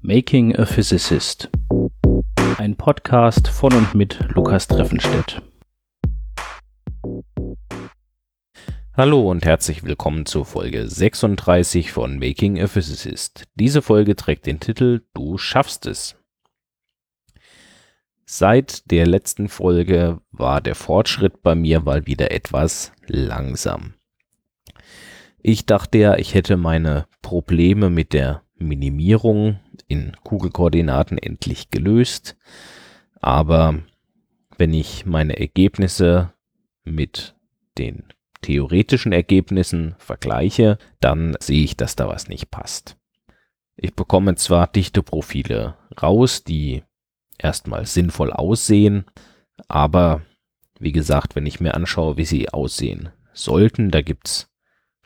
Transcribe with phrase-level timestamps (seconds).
[0.00, 1.48] Making a Physicist.
[2.58, 5.40] Ein Podcast von und mit Lukas Treffenstedt.
[8.94, 13.44] Hallo und herzlich willkommen zur Folge 36 von Making a Physicist.
[13.54, 16.16] Diese Folge trägt den Titel Du schaffst es.
[18.26, 23.94] Seit der letzten Folge war der Fortschritt bei mir mal wieder etwas langsam.
[25.40, 32.36] Ich dachte ja, ich hätte meine Probleme mit der Minimierung in Kugelkoordinaten endlich gelöst,
[33.20, 33.80] aber
[34.56, 36.32] wenn ich meine Ergebnisse
[36.84, 37.34] mit
[37.78, 38.04] den
[38.40, 42.96] theoretischen Ergebnissen vergleiche, dann sehe ich, dass da was nicht passt.
[43.76, 46.82] Ich bekomme zwar Dichteprofile raus, die
[47.38, 49.04] erstmal sinnvoll aussehen,
[49.68, 50.22] aber
[50.80, 54.50] wie gesagt, wenn ich mir anschaue, wie sie aussehen sollten, da gibt's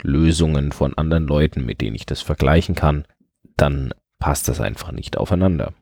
[0.03, 3.07] Lösungen von anderen Leuten, mit denen ich das vergleichen kann,
[3.57, 5.73] dann passt das einfach nicht aufeinander.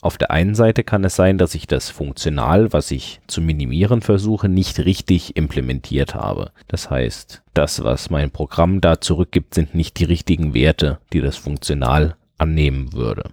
[0.00, 4.00] Auf der einen Seite kann es sein, dass ich das funktional, was ich zu minimieren
[4.00, 6.52] versuche, nicht richtig implementiert habe.
[6.68, 11.36] Das heißt, das, was mein Programm da zurückgibt, sind nicht die richtigen Werte, die das
[11.36, 13.30] funktional annehmen würde.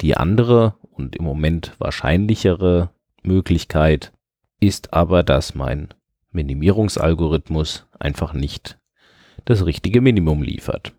[0.00, 2.90] Die andere und im Moment wahrscheinlichere
[3.22, 4.12] Möglichkeit
[4.58, 5.94] ist aber, dass mein
[6.32, 8.78] Minimierungsalgorithmus einfach nicht
[9.44, 10.92] das richtige Minimum liefert.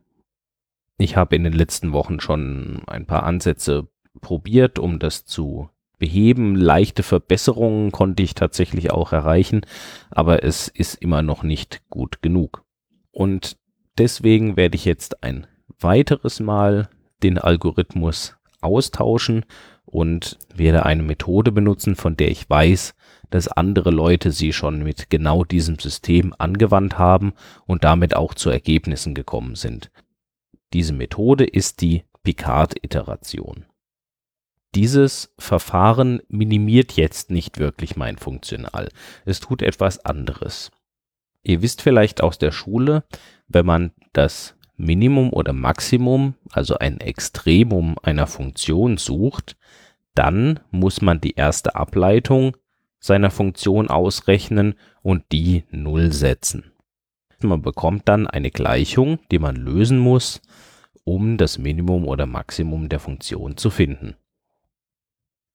[1.02, 3.88] Ich habe in den letzten Wochen schon ein paar Ansätze
[4.20, 6.58] probiert, um das zu beheben.
[6.58, 9.62] Leichte Verbesserungen konnte ich tatsächlich auch erreichen,
[10.12, 12.66] aber es ist immer noch nicht gut genug.
[13.12, 13.56] Und
[13.98, 15.48] deswegen werde ich jetzt ein
[15.80, 16.90] weiteres Mal
[17.24, 19.46] den Algorithmus austauschen
[19.86, 22.94] und werde eine Methode benutzen, von der ich weiß,
[23.30, 27.32] dass andere Leute sie schon mit genau diesem System angewandt haben
[27.66, 29.92] und damit auch zu Ergebnissen gekommen sind.
[30.74, 33.66] Diese Methode ist die Picard-Iteration.
[34.76, 38.90] Dieses Verfahren minimiert jetzt nicht wirklich mein Funktional.
[39.26, 40.70] Es tut etwas anderes.
[41.42, 43.04] Ihr wisst vielleicht aus der Schule,
[43.48, 49.58] wenn man das Minimum oder Maximum, also ein Extremum einer Funktion sucht,
[50.14, 52.56] dann muss man die erste Ableitung
[53.00, 56.69] seiner Funktion ausrechnen und die Null setzen.
[57.42, 60.42] Man bekommt dann eine Gleichung, die man lösen muss,
[61.04, 64.16] um das Minimum oder Maximum der Funktion zu finden.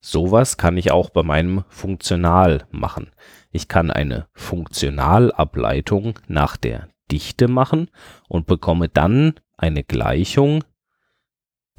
[0.00, 3.10] Sowas kann ich auch bei meinem Funktional machen.
[3.50, 7.90] Ich kann eine Funktionalableitung nach der Dichte machen
[8.28, 10.62] und bekomme dann eine Gleichung,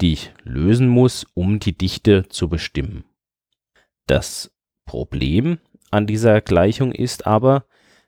[0.00, 3.04] die ich lösen muss, um die Dichte zu bestimmen.
[4.06, 4.52] Das
[4.84, 5.58] Problem
[5.90, 7.64] an dieser Gleichung ist aber,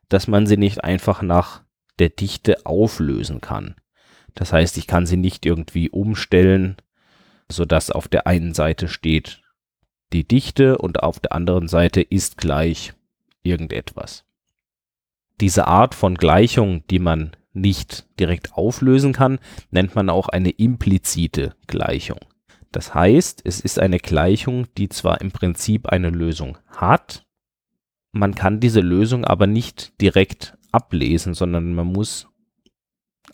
[0.08, 1.62] dass man sie nicht einfach nach
[1.98, 3.74] der Dichte auflösen kann.
[4.34, 6.76] Das heißt, ich kann sie nicht irgendwie umstellen,
[7.50, 9.42] sodass auf der einen Seite steht
[10.12, 12.94] die Dichte und auf der anderen Seite ist gleich
[13.42, 14.24] irgendetwas.
[15.40, 19.38] Diese Art von Gleichung, die man nicht direkt auflösen kann,
[19.70, 22.18] nennt man auch eine implizite Gleichung.
[22.72, 27.24] Das heißt, es ist eine Gleichung, die zwar im Prinzip eine Lösung hat,
[28.12, 32.28] man kann diese Lösung aber nicht direkt ablesen, sondern man muss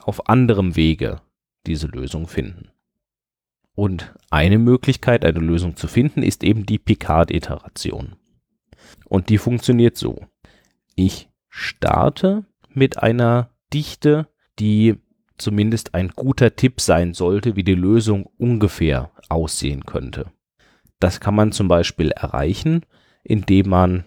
[0.01, 1.21] auf anderem Wege
[1.67, 2.71] diese Lösung finden.
[3.75, 8.17] Und eine Möglichkeit, eine Lösung zu finden, ist eben die Picard-Iteration.
[9.07, 10.27] Und die funktioniert so.
[10.95, 14.29] Ich starte mit einer Dichte,
[14.59, 14.97] die
[15.39, 20.31] zumindest ein guter Tipp sein sollte, wie die Lösung ungefähr aussehen könnte.
[21.01, 22.87] Das kann man zum Beispiel erreichen,
[23.25, 24.05] indem man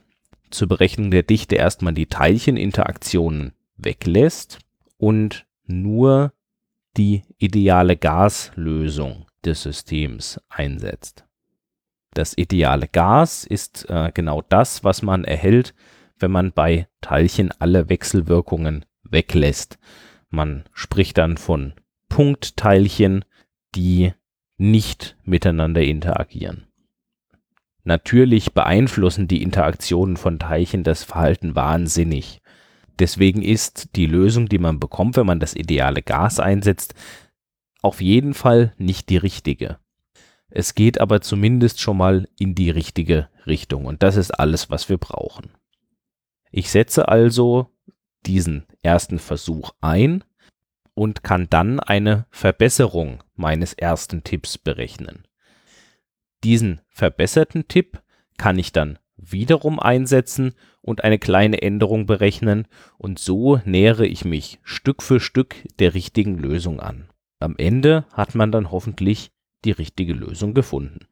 [0.49, 4.59] zur Berechnung der Dichte erstmal die Teilcheninteraktionen weglässt
[4.97, 6.33] und nur
[6.97, 11.25] die ideale Gaslösung des Systems einsetzt.
[12.13, 15.75] Das ideale Gas ist äh, genau das, was man erhält,
[16.17, 19.77] wenn man bei Teilchen alle Wechselwirkungen weglässt.
[20.29, 21.73] Man spricht dann von
[22.09, 23.23] Punktteilchen,
[23.75, 24.13] die
[24.57, 26.66] nicht miteinander interagieren.
[27.87, 32.41] Natürlich beeinflussen die Interaktionen von Teilchen das Verhalten wahnsinnig.
[32.99, 36.95] Deswegen ist die Lösung, die man bekommt, wenn man das ideale Gas einsetzt,
[37.81, 39.79] auf jeden Fall nicht die richtige.
[40.49, 44.89] Es geht aber zumindest schon mal in die richtige Richtung und das ist alles, was
[44.89, 45.51] wir brauchen.
[46.51, 47.69] Ich setze also
[48.25, 50.25] diesen ersten Versuch ein
[50.93, 55.26] und kann dann eine Verbesserung meines ersten Tipps berechnen.
[56.43, 58.01] Diesen verbesserten Tipp
[58.37, 62.67] kann ich dann wiederum einsetzen und eine kleine Änderung berechnen
[62.97, 67.09] und so nähere ich mich Stück für Stück der richtigen Lösung an.
[67.39, 69.31] Am Ende hat man dann hoffentlich
[69.65, 71.07] die richtige Lösung gefunden.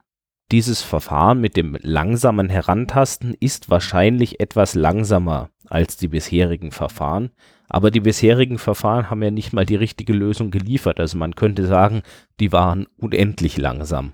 [0.52, 7.32] Dieses Verfahren mit dem langsamen Herantasten ist wahrscheinlich etwas langsamer als die bisherigen Verfahren,
[7.68, 11.66] aber die bisherigen Verfahren haben ja nicht mal die richtige Lösung geliefert, also man könnte
[11.66, 12.04] sagen,
[12.40, 14.14] die waren unendlich langsam.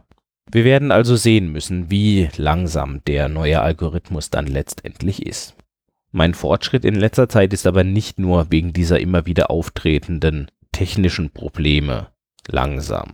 [0.53, 5.55] Wir werden also sehen müssen, wie langsam der neue Algorithmus dann letztendlich ist.
[6.11, 11.29] Mein Fortschritt in letzter Zeit ist aber nicht nur wegen dieser immer wieder auftretenden technischen
[11.29, 12.09] Probleme
[12.49, 13.13] langsam.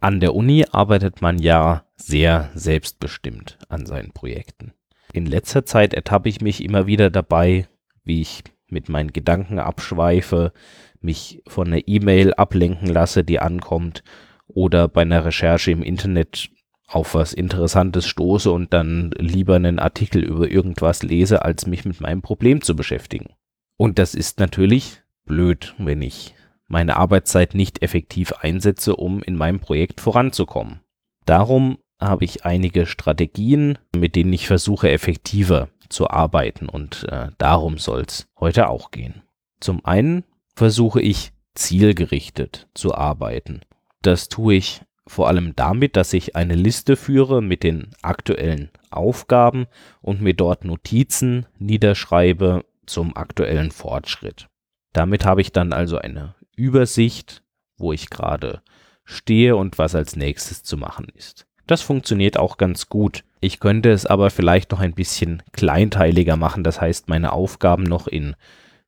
[0.00, 4.72] An der Uni arbeitet man ja sehr selbstbestimmt an seinen Projekten.
[5.12, 7.66] In letzter Zeit ertappe ich mich immer wieder dabei,
[8.04, 10.52] wie ich mit meinen Gedanken abschweife,
[11.00, 14.04] mich von einer E-Mail ablenken lasse, die ankommt,
[14.46, 16.50] oder bei einer Recherche im Internet
[16.90, 22.00] auf was Interessantes stoße und dann lieber einen Artikel über irgendwas lese, als mich mit
[22.00, 23.30] meinem Problem zu beschäftigen.
[23.76, 26.34] Und das ist natürlich blöd, wenn ich
[26.66, 30.80] meine Arbeitszeit nicht effektiv einsetze, um in meinem Projekt voranzukommen.
[31.26, 37.78] Darum habe ich einige Strategien, mit denen ich versuche, effektiver zu arbeiten und äh, darum
[37.78, 39.22] soll es heute auch gehen.
[39.60, 43.60] Zum einen versuche ich zielgerichtet zu arbeiten.
[44.02, 49.66] Das tue ich vor allem damit, dass ich eine Liste führe mit den aktuellen Aufgaben
[50.00, 54.46] und mir dort Notizen niederschreibe zum aktuellen Fortschritt.
[54.92, 57.42] Damit habe ich dann also eine Übersicht,
[57.76, 58.62] wo ich gerade
[59.02, 61.44] stehe und was als nächstes zu machen ist.
[61.66, 63.24] Das funktioniert auch ganz gut.
[63.40, 68.06] Ich könnte es aber vielleicht noch ein bisschen kleinteiliger machen, das heißt meine Aufgaben noch
[68.06, 68.36] in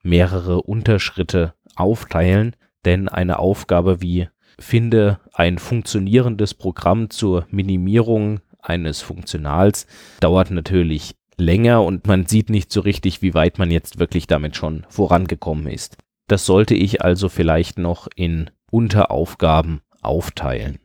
[0.04, 2.54] mehrere Unterschritte aufteilen,
[2.84, 4.28] denn eine Aufgabe wie
[4.58, 9.86] finde ein funktionierendes Programm zur Minimierung eines Funktionals
[10.20, 14.56] dauert natürlich länger und man sieht nicht so richtig, wie weit man jetzt wirklich damit
[14.56, 15.96] schon vorangekommen ist.
[16.28, 20.78] Das sollte ich also vielleicht noch in Unteraufgaben aufteilen.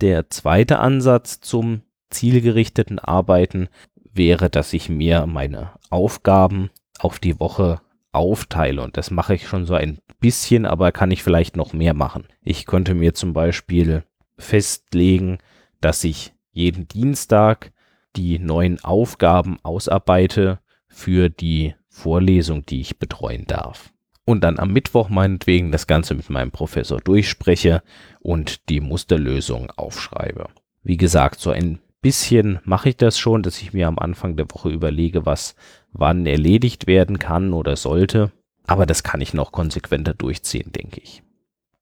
[0.00, 3.68] Der zweite Ansatz zum zielgerichteten Arbeiten
[4.12, 7.80] wäre, dass ich mir meine Aufgaben auf die Woche
[8.14, 8.82] aufteile.
[8.82, 12.26] Und das mache ich schon so ein bisschen, aber kann ich vielleicht noch mehr machen.
[12.42, 14.04] Ich könnte mir zum Beispiel
[14.38, 15.38] festlegen,
[15.80, 17.72] dass ich jeden Dienstag
[18.16, 23.92] die neuen Aufgaben ausarbeite für die Vorlesung, die ich betreuen darf.
[24.24, 27.82] Und dann am Mittwoch meinetwegen das Ganze mit meinem Professor durchspreche
[28.20, 30.48] und die Musterlösung aufschreibe.
[30.82, 34.50] Wie gesagt, so ein bisschen mache ich das schon, dass ich mir am Anfang der
[34.50, 35.54] Woche überlege, was
[35.92, 38.30] wann erledigt werden kann oder sollte.
[38.66, 41.22] Aber das kann ich noch konsequenter durchziehen, denke ich.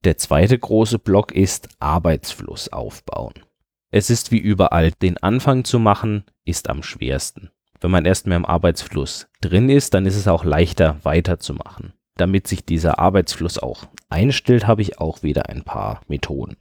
[0.05, 3.35] Der zweite große Block ist Arbeitsfluss aufbauen.
[3.91, 7.51] Es ist wie überall, den Anfang zu machen, ist am schwersten.
[7.81, 11.95] Wenn man erstmal im Arbeitsfluss drin ist, dann ist es auch leichter weiterzumachen.
[12.17, 16.57] Damit sich dieser Arbeitsfluss auch einstellt, habe ich auch wieder ein paar Methoden.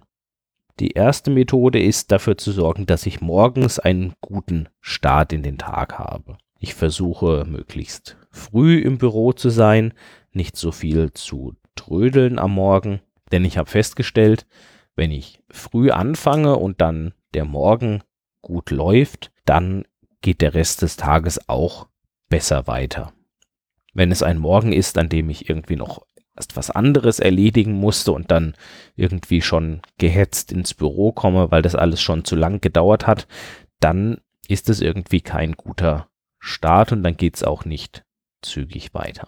[0.79, 5.57] Die erste Methode ist dafür zu sorgen, dass ich morgens einen guten Start in den
[5.57, 6.37] Tag habe.
[6.59, 9.93] Ich versuche möglichst früh im Büro zu sein,
[10.31, 13.01] nicht so viel zu trödeln am Morgen,
[13.31, 14.45] denn ich habe festgestellt,
[14.95, 18.03] wenn ich früh anfange und dann der Morgen
[18.41, 19.85] gut läuft, dann
[20.21, 21.87] geht der Rest des Tages auch
[22.29, 23.13] besser weiter.
[23.93, 26.05] Wenn es ein Morgen ist, an dem ich irgendwie noch
[26.35, 28.55] erst was anderes erledigen musste und dann
[28.95, 33.27] irgendwie schon gehetzt ins Büro komme, weil das alles schon zu lang gedauert hat,
[33.79, 36.07] dann ist es irgendwie kein guter
[36.39, 38.03] Start und dann geht es auch nicht
[38.41, 39.27] zügig weiter.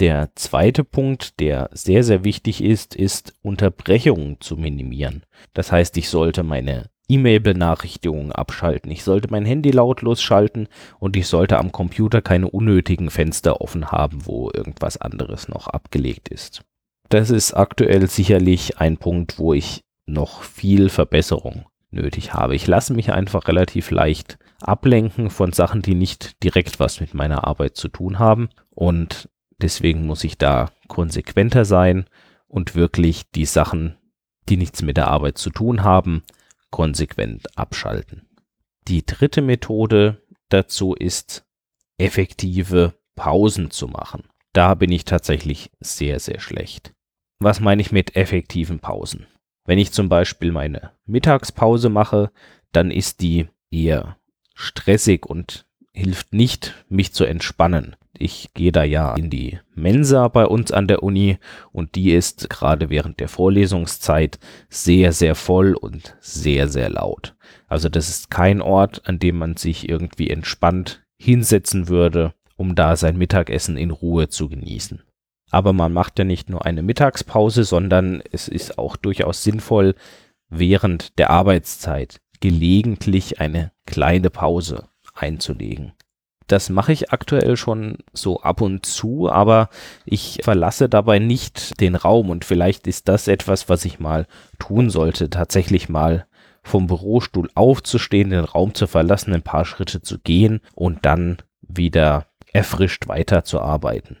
[0.00, 5.24] Der zweite Punkt, der sehr, sehr wichtig ist, ist Unterbrechungen zu minimieren.
[5.52, 11.26] Das heißt, ich sollte meine E-Mail-Benachrichtigungen abschalten, ich sollte mein Handy lautlos schalten und ich
[11.26, 16.62] sollte am Computer keine unnötigen Fenster offen haben, wo irgendwas anderes noch abgelegt ist.
[17.08, 22.54] Das ist aktuell sicherlich ein Punkt, wo ich noch viel Verbesserung nötig habe.
[22.54, 27.46] Ich lasse mich einfach relativ leicht ablenken von Sachen, die nicht direkt was mit meiner
[27.46, 29.28] Arbeit zu tun haben und
[29.60, 32.04] deswegen muss ich da konsequenter sein
[32.46, 33.96] und wirklich die Sachen,
[34.48, 36.22] die nichts mit der Arbeit zu tun haben,
[36.70, 38.28] konsequent abschalten.
[38.88, 41.44] Die dritte Methode dazu ist,
[41.98, 44.24] effektive Pausen zu machen.
[44.52, 46.92] Da bin ich tatsächlich sehr, sehr schlecht.
[47.38, 49.26] Was meine ich mit effektiven Pausen?
[49.64, 52.32] Wenn ich zum Beispiel meine Mittagspause mache,
[52.72, 54.16] dann ist die eher
[54.54, 57.96] stressig und hilft nicht, mich zu entspannen.
[58.12, 61.38] Ich gehe da ja in die Mensa bei uns an der Uni
[61.72, 67.34] und die ist gerade während der Vorlesungszeit sehr, sehr voll und sehr, sehr laut.
[67.66, 72.96] Also das ist kein Ort, an dem man sich irgendwie entspannt hinsetzen würde, um da
[72.96, 75.02] sein Mittagessen in Ruhe zu genießen.
[75.50, 79.94] Aber man macht ja nicht nur eine Mittagspause, sondern es ist auch durchaus sinnvoll,
[80.48, 84.89] während der Arbeitszeit gelegentlich eine kleine Pause
[85.20, 85.92] einzulegen.
[86.46, 89.68] Das mache ich aktuell schon so ab und zu, aber
[90.04, 94.26] ich verlasse dabei nicht den Raum und vielleicht ist das etwas, was ich mal
[94.58, 96.26] tun sollte, tatsächlich mal
[96.62, 102.26] vom Bürostuhl aufzustehen, den Raum zu verlassen, ein paar Schritte zu gehen und dann wieder
[102.52, 104.18] erfrischt weiterzuarbeiten.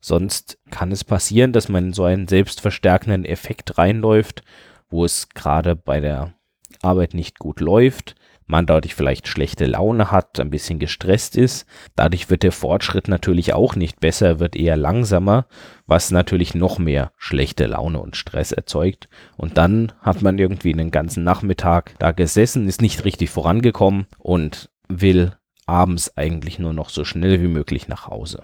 [0.00, 4.42] Sonst kann es passieren, dass man in so einen selbstverstärkenden Effekt reinläuft,
[4.88, 6.34] wo es gerade bei der
[6.80, 8.16] Arbeit nicht gut läuft,
[8.52, 11.66] man dadurch vielleicht schlechte Laune hat, ein bisschen gestresst ist.
[11.96, 15.46] Dadurch wird der Fortschritt natürlich auch nicht besser, wird eher langsamer,
[15.86, 19.08] was natürlich noch mehr schlechte Laune und Stress erzeugt.
[19.36, 24.70] Und dann hat man irgendwie einen ganzen Nachmittag da gesessen, ist nicht richtig vorangekommen und
[24.88, 25.32] will
[25.66, 28.42] abends eigentlich nur noch so schnell wie möglich nach Hause.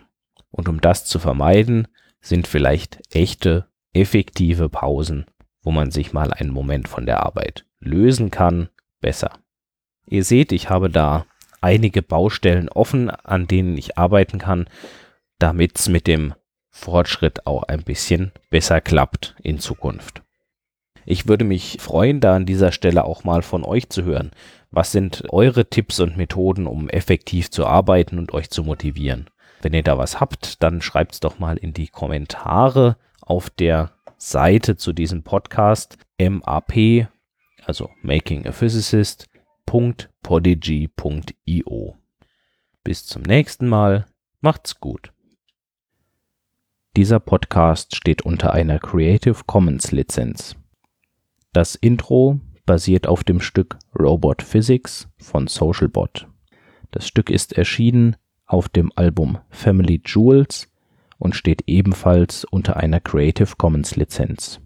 [0.51, 1.87] Und um das zu vermeiden,
[2.21, 5.27] sind vielleicht echte, effektive Pausen,
[5.63, 9.33] wo man sich mal einen Moment von der Arbeit lösen kann, besser.
[10.11, 11.27] Ihr seht, ich habe da
[11.61, 14.69] einige Baustellen offen, an denen ich arbeiten kann,
[15.39, 16.35] damit es mit dem
[16.71, 20.23] Fortschritt auch ein bisschen besser klappt in Zukunft.
[21.05, 24.31] Ich würde mich freuen, da an dieser Stelle auch mal von euch zu hören.
[24.71, 29.31] Was sind eure Tipps und Methoden, um effektiv zu arbeiten und euch zu motivieren?
[29.63, 33.93] Wenn ihr da was habt, dann schreibt es doch mal in die Kommentare auf der
[34.19, 37.09] Seite zu diesem Podcast MAP,
[37.65, 39.28] also Making a Physicist,
[39.73, 41.97] www.podigy.io.
[42.85, 44.05] Bis zum nächsten Mal,
[44.41, 45.13] macht's gut.
[46.97, 50.57] Dieser Podcast steht unter einer Creative Commons Lizenz.
[51.53, 56.27] Das Intro basiert auf dem Stück Robot Physics von Socialbot.
[56.91, 60.73] Das Stück ist erschienen auf dem Album Family Jewels
[61.19, 64.61] und steht ebenfalls unter einer Creative Commons Lizenz.